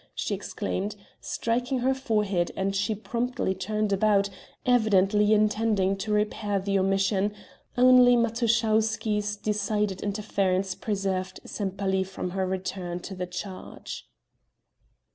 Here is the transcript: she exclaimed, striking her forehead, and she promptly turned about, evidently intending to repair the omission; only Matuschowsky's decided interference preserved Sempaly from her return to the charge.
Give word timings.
she 0.15 0.33
exclaimed, 0.33 0.95
striking 1.19 1.77
her 1.81 1.93
forehead, 1.93 2.51
and 2.55 2.75
she 2.75 2.95
promptly 2.95 3.53
turned 3.53 3.93
about, 3.93 4.31
evidently 4.65 5.31
intending 5.31 5.95
to 5.95 6.11
repair 6.11 6.57
the 6.59 6.79
omission; 6.79 7.31
only 7.77 8.15
Matuschowsky's 8.15 9.35
decided 9.35 10.01
interference 10.01 10.73
preserved 10.73 11.39
Sempaly 11.45 12.03
from 12.03 12.31
her 12.31 12.47
return 12.47 12.99
to 13.01 13.13
the 13.13 13.27
charge. 13.27 14.09